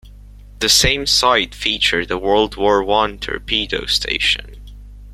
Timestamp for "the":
0.61-0.67